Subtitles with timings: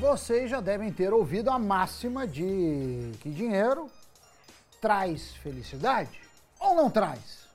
[0.00, 3.86] Vocês já devem ter ouvido a máxima de que dinheiro
[4.78, 6.20] traz felicidade
[6.60, 7.48] ou não traz?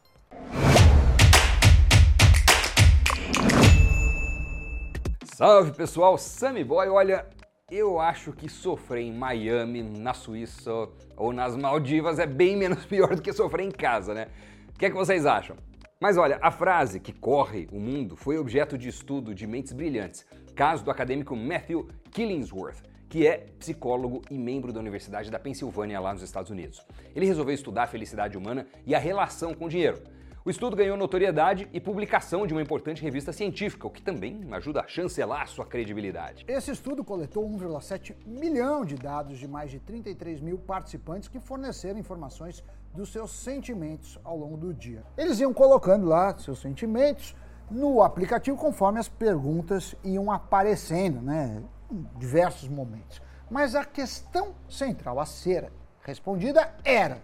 [5.35, 6.89] Salve pessoal, Sammy Boy.
[6.89, 7.27] Olha,
[7.69, 10.71] eu acho que sofrer em Miami, na Suíça
[11.15, 14.28] ou nas Maldivas é bem menos pior do que sofrer em casa, né?
[14.73, 15.55] O que é que vocês acham?
[16.02, 20.26] Mas olha, a frase que corre o mundo foi objeto de estudo de mentes brilhantes,
[20.55, 26.11] caso do acadêmico Matthew Killingsworth, que é psicólogo e membro da Universidade da Pensilvânia lá
[26.11, 26.84] nos Estados Unidos.
[27.16, 30.02] Ele resolveu estudar a felicidade humana e a relação com o dinheiro.
[30.44, 34.81] O estudo ganhou notoriedade e publicação de uma importante revista científica, o que também ajuda
[34.81, 36.44] a chancelar sua credibilidade.
[36.47, 41.99] Esse estudo coletou 1,7 milhão de dados de mais de 33 mil participantes que forneceram
[41.99, 42.63] informações
[42.94, 45.04] dos seus sentimentos ao longo do dia.
[45.18, 47.36] Eles iam colocando lá seus sentimentos
[47.70, 53.22] no aplicativo conforme as perguntas iam aparecendo, né, em diversos momentos.
[53.50, 55.72] Mas a questão central a ser
[56.04, 57.22] respondida era: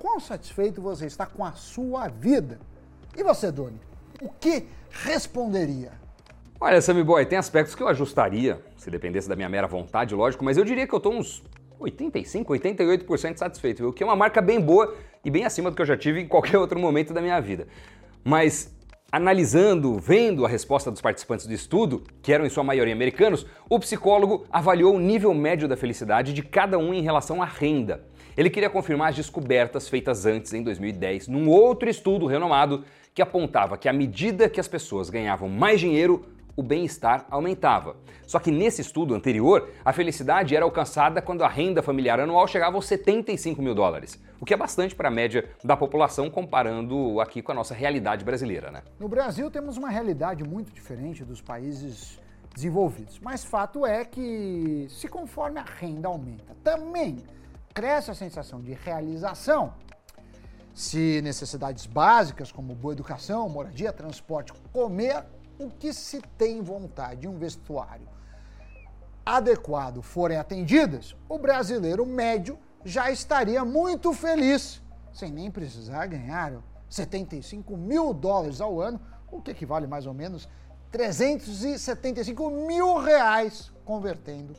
[0.00, 2.60] quão satisfeito você está com a sua vida?
[3.16, 3.80] E você, Doni,
[4.20, 5.92] o que responderia?
[6.60, 10.44] Olha, Sammy Boy, tem aspectos que eu ajustaria, se dependesse da minha mera vontade, lógico,
[10.44, 11.42] mas eu diria que eu estou uns
[11.78, 14.94] 85, 88% satisfeito, o que é uma marca bem boa
[15.24, 17.66] e bem acima do que eu já tive em qualquer outro momento da minha vida.
[18.22, 18.74] Mas
[19.10, 23.78] analisando, vendo a resposta dos participantes do estudo, que eram em sua maioria americanos, o
[23.78, 28.04] psicólogo avaliou o nível médio da felicidade de cada um em relação à renda.
[28.36, 33.78] Ele queria confirmar as descobertas feitas antes, em 2010, num outro estudo renomado que apontava
[33.78, 36.24] que à medida que as pessoas ganhavam mais dinheiro,
[36.56, 37.96] o bem-estar aumentava.
[38.26, 42.76] Só que nesse estudo anterior, a felicidade era alcançada quando a renda familiar anual chegava
[42.76, 47.42] aos 75 mil dólares, o que é bastante para a média da população comparando aqui
[47.42, 48.82] com a nossa realidade brasileira, né?
[48.98, 52.18] No Brasil temos uma realidade muito diferente dos países
[52.54, 57.18] desenvolvidos, mas fato é que se conforme a renda aumenta, também
[57.74, 59.74] cresce a sensação de realização.
[60.72, 65.24] Se necessidades básicas como boa educação, moradia, transporte, comer
[65.58, 68.08] o que se tem vontade, um vestuário
[69.24, 74.82] adequado forem atendidas, o brasileiro médio já estaria muito feliz,
[75.12, 76.52] sem nem precisar ganhar
[76.90, 79.00] 75 mil dólares ao ano,
[79.30, 80.48] o que equivale mais ou menos
[80.90, 84.54] 375 mil reais, convertendo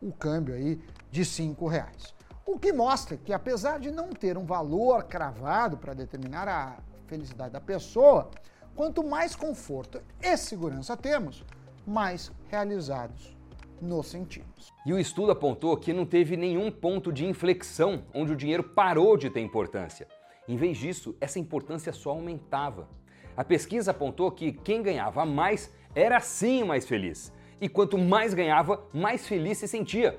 [0.00, 0.80] o câmbio aí
[1.10, 2.14] de 5 reais.
[2.46, 7.52] O que mostra que, apesar de não ter um valor cravado para determinar a felicidade
[7.52, 8.30] da pessoa,
[8.74, 11.44] Quanto mais conforto e segurança temos,
[11.86, 13.36] mais realizados
[13.80, 14.72] nos sentimos.
[14.86, 19.16] E o estudo apontou que não teve nenhum ponto de inflexão onde o dinheiro parou
[19.16, 20.06] de ter importância.
[20.48, 22.88] Em vez disso, essa importância só aumentava.
[23.36, 27.32] A pesquisa apontou que quem ganhava mais era sim mais feliz.
[27.60, 30.18] E quanto mais ganhava, mais feliz se sentia.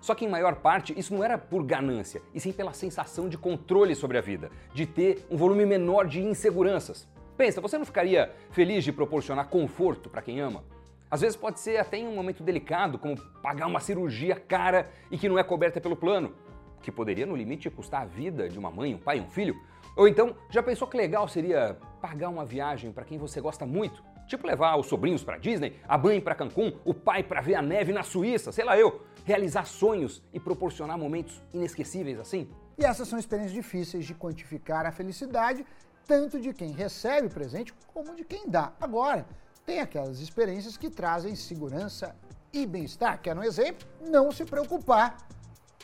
[0.00, 3.36] Só que em maior parte isso não era por ganância, e sim pela sensação de
[3.36, 7.08] controle sobre a vida, de ter um volume menor de inseguranças.
[7.36, 10.64] Pensa, você não ficaria feliz de proporcionar conforto para quem ama?
[11.10, 15.18] Às vezes pode ser até em um momento delicado, como pagar uma cirurgia cara e
[15.18, 16.34] que não é coberta pelo plano,
[16.82, 19.54] que poderia no limite custar a vida de uma mãe, um pai, um filho.
[19.94, 24.02] Ou então, já pensou que legal seria pagar uma viagem para quem você gosta muito?
[24.26, 27.62] Tipo levar os sobrinhos para Disney, a mãe para Cancún, o pai para ver a
[27.62, 32.48] neve na Suíça, sei lá eu, realizar sonhos e proporcionar momentos inesquecíveis assim?
[32.78, 35.64] E essas são experiências difíceis de quantificar a felicidade
[36.06, 38.72] tanto de quem recebe o presente como de quem dá.
[38.80, 39.26] Agora,
[39.64, 42.14] tem aquelas experiências que trazem segurança
[42.52, 43.20] e bem-estar.
[43.20, 43.86] Quer um exemplo?
[44.00, 45.16] Não se preocupar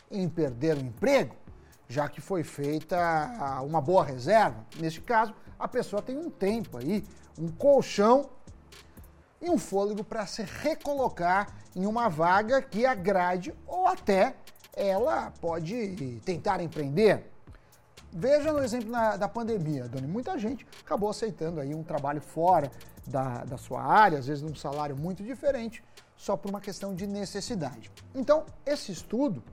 [0.09, 1.35] em perder o emprego,
[1.87, 2.97] já que foi feita
[3.65, 4.65] uma boa reserva.
[4.79, 7.03] Neste caso, a pessoa tem um tempo aí,
[7.37, 8.29] um colchão
[9.41, 14.35] e um fôlego para se recolocar em uma vaga que agrade ou até
[14.71, 17.32] ela pode tentar empreender.
[18.15, 20.05] Veja no exemplo na, da pandemia, Doni.
[20.05, 22.71] Muita gente acabou aceitando aí um trabalho fora
[23.07, 25.83] da, da sua área, às vezes num salário muito diferente,
[26.15, 27.91] só por uma questão de necessidade.
[28.13, 29.43] Então, esse estudo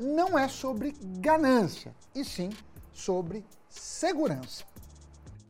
[0.00, 2.48] não é sobre ganância, e sim
[2.94, 4.64] sobre segurança.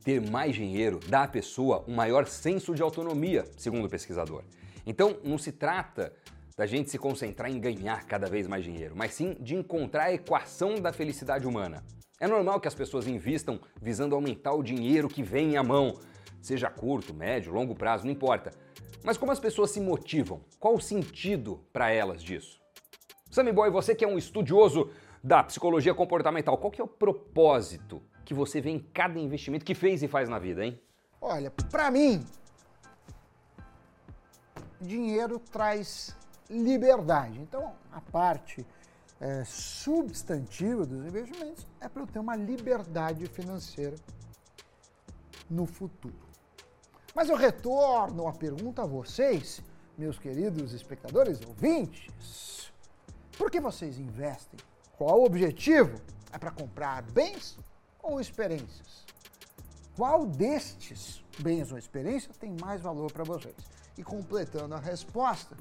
[0.03, 4.43] Ter mais dinheiro dá à pessoa um maior senso de autonomia, segundo o pesquisador.
[4.85, 6.13] Então, não se trata
[6.57, 10.13] da gente se concentrar em ganhar cada vez mais dinheiro, mas sim de encontrar a
[10.13, 11.85] equação da felicidade humana.
[12.23, 15.99] É normal que as pessoas invistam visando aumentar o dinheiro que vem à mão,
[16.41, 18.53] seja curto, médio, longo prazo, não importa.
[19.03, 20.41] Mas como as pessoas se motivam?
[20.61, 22.61] Qual o sentido para elas disso?
[23.29, 24.89] Sammy Boy, você que é um estudioso
[25.21, 29.75] da psicologia comportamental, qual que é o propósito que você vê em cada investimento que
[29.75, 30.81] fez e faz na vida, hein?
[31.21, 32.25] Olha, para mim,
[34.81, 36.17] dinheiro traz
[36.49, 37.41] liberdade.
[37.41, 38.65] Então, a parte
[39.23, 43.97] é, substantiva dos investimentos é para eu ter uma liberdade financeira
[45.49, 46.27] no futuro.
[47.15, 49.63] Mas eu retorno a pergunta a vocês,
[49.97, 52.73] meus queridos espectadores ouvintes.
[53.39, 54.59] Por que vocês investem?
[54.99, 56.01] Qual o objetivo?
[56.33, 57.57] É para comprar bens
[58.03, 59.07] ou experiências?
[59.97, 63.55] Qual destes bens ou experiências tem mais valor para vocês?
[63.97, 65.57] E completando a resposta,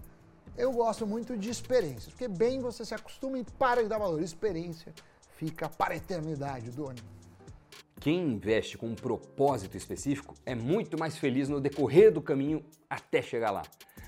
[0.57, 4.21] eu gosto muito de experiências, porque bem você se acostuma e para de dar valor.
[4.21, 4.93] Experiência
[5.35, 7.01] fica para a eternidade, Doni.
[7.99, 13.21] Quem investe com um propósito específico é muito mais feliz no decorrer do caminho até
[13.21, 13.61] chegar lá.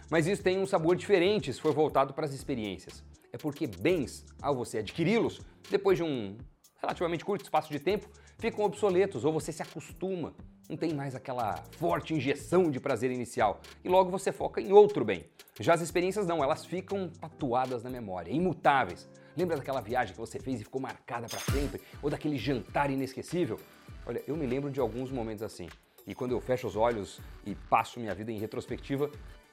[0.09, 3.03] Mas isso tem um sabor diferente se for voltado para as experiências.
[3.31, 6.37] É porque bens, ao você adquiri-los, depois de um
[6.77, 10.35] relativamente curto espaço de tempo, ficam obsoletos ou você se acostuma.
[10.69, 15.03] Não tem mais aquela forte injeção de prazer inicial e logo você foca em outro
[15.03, 15.25] bem.
[15.59, 19.07] Já as experiências não, elas ficam tatuadas na memória, imutáveis.
[19.35, 21.81] Lembra daquela viagem que você fez e ficou marcada para sempre?
[22.01, 23.59] Ou daquele jantar inesquecível?
[24.05, 25.67] Olha, eu me lembro de alguns momentos assim.
[26.07, 29.11] E quando eu fecho os olhos e passo minha vida em retrospectiva,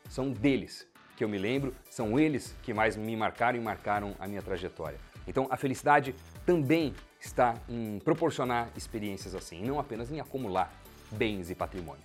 [0.08, 0.86] são deles
[1.16, 4.98] que eu me lembro, são eles que mais me marcaram e marcaram a minha trajetória.
[5.26, 6.14] Então a felicidade
[6.46, 10.72] também está em proporcionar experiências assim, não apenas em acumular
[11.12, 12.02] bens e patrimônio.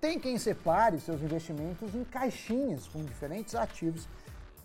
[0.00, 4.08] Tem quem separe seus investimentos em caixinhas com diferentes ativos,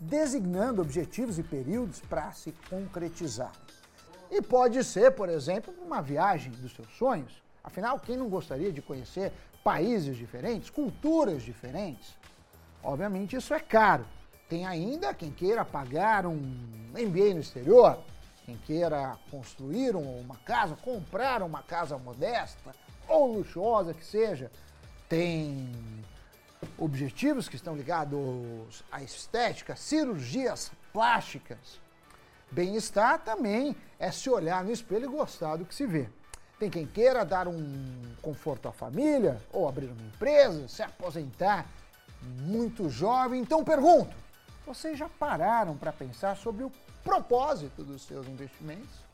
[0.00, 3.52] designando objetivos e períodos para se concretizar.
[4.30, 7.42] E pode ser, por exemplo, uma viagem dos seus sonhos.
[7.62, 9.32] Afinal, quem não gostaria de conhecer
[9.62, 12.16] países diferentes, culturas diferentes?
[12.82, 14.06] Obviamente, isso é caro.
[14.48, 16.40] Tem ainda quem queira pagar um
[16.92, 17.98] MBA no exterior,
[18.44, 22.74] quem queira construir uma casa, comprar uma casa modesta
[23.08, 24.50] ou luxuosa que seja,
[25.08, 25.72] tem
[26.76, 31.80] objetivos que estão ligados à estética, cirurgias plásticas.
[32.50, 36.08] Bem-estar também é se olhar no espelho e gostar do que se vê.
[36.58, 41.66] Tem quem queira dar um conforto à família, ou abrir uma empresa, se aposentar
[42.22, 43.40] muito jovem.
[43.40, 44.14] Então pergunto:
[44.66, 46.72] vocês já pararam para pensar sobre o
[47.04, 49.08] propósito dos seus investimentos?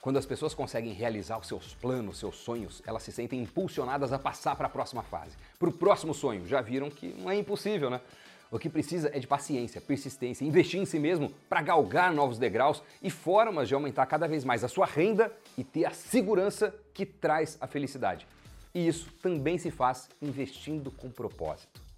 [0.00, 4.18] Quando as pessoas conseguem realizar os seus planos, seus sonhos, elas se sentem impulsionadas a
[4.18, 6.46] passar para a próxima fase, para o próximo sonho.
[6.46, 8.00] Já viram que não é impossível, né?
[8.50, 12.82] O que precisa é de paciência, persistência, investir em si mesmo para galgar novos degraus
[13.02, 17.04] e formas de aumentar cada vez mais a sua renda e ter a segurança que
[17.04, 18.26] traz a felicidade.
[18.74, 21.89] E isso também se faz investindo com propósito.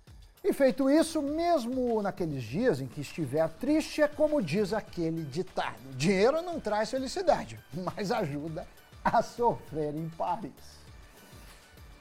[0.45, 5.79] E feito isso, mesmo naqueles dias em que estiver triste, é como diz aquele ditado:
[5.95, 8.67] dinheiro não traz felicidade, mas ajuda
[9.05, 10.83] a sofrer em Paris.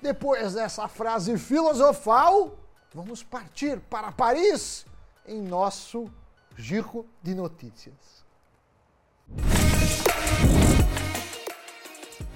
[0.02, 2.58] Depois dessa frase filosofal,
[2.92, 4.86] vamos partir para Paris
[5.28, 6.12] em nosso
[6.58, 8.26] giro de notícias.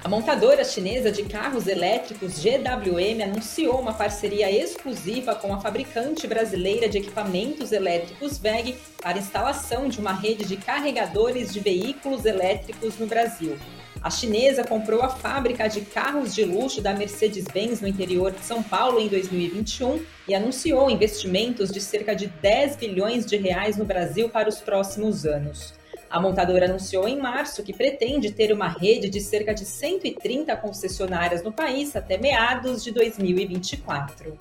[0.06, 6.88] A montadora chinesa de carros elétricos GWM anunciou uma parceria exclusiva com a fabricante brasileira
[6.88, 13.08] de equipamentos elétricos VEG para instalação de uma rede de carregadores de veículos elétricos no
[13.08, 13.58] Brasil.
[14.00, 18.62] A chinesa comprou a fábrica de carros de luxo da Mercedes-Benz no interior de São
[18.62, 24.30] Paulo em 2021 e anunciou investimentos de cerca de 10 bilhões de reais no Brasil
[24.30, 25.74] para os próximos anos.
[26.16, 31.44] A montadora anunciou em março que pretende ter uma rede de cerca de 130 concessionárias
[31.44, 34.34] no país até meados de 2024.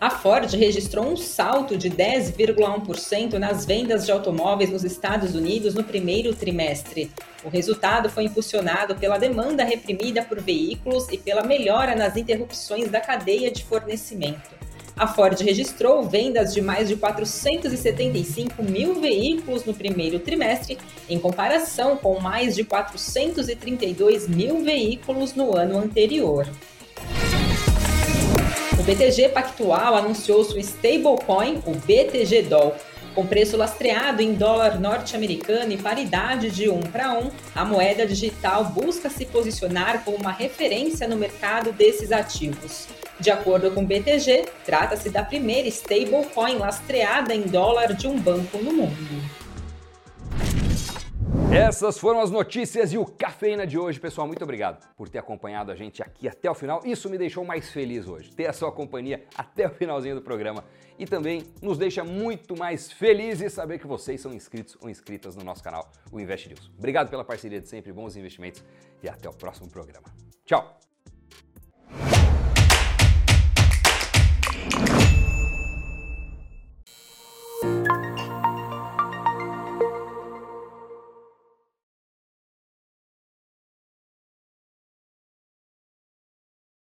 [0.00, 5.84] A Ford registrou um salto de 10,1% nas vendas de automóveis nos Estados Unidos no
[5.84, 7.12] primeiro trimestre.
[7.44, 13.02] O resultado foi impulsionado pela demanda reprimida por veículos e pela melhora nas interrupções da
[13.02, 14.63] cadeia de fornecimento.
[14.96, 21.96] A Ford registrou vendas de mais de 475 mil veículos no primeiro trimestre, em comparação
[21.96, 26.46] com mais de 432 mil veículos no ano anterior.
[28.78, 32.74] O BTG Pactual anunciou sua stablecoin, o BTG Doll.
[33.14, 38.64] Com preço lastreado em dólar norte-americano e paridade de 1 para 1, a moeda digital
[38.64, 42.88] busca se posicionar como uma referência no mercado desses ativos.
[43.20, 48.58] De acordo com o BTG, trata-se da primeira stablecoin lastreada em dólar de um banco
[48.58, 49.43] no mundo.
[51.54, 54.26] Essas foram as notícias e o Cafeína de hoje, pessoal.
[54.26, 56.82] Muito obrigado por ter acompanhado a gente aqui até o final.
[56.84, 60.64] Isso me deixou mais feliz hoje, ter a sua companhia até o finalzinho do programa.
[60.98, 65.44] E também nos deixa muito mais felizes saber que vocês são inscritos ou inscritas no
[65.44, 66.72] nosso canal, o Invest News.
[66.76, 68.64] Obrigado pela parceria de sempre, bons investimentos
[69.00, 70.08] e até o próximo programa.
[70.44, 70.76] Tchau!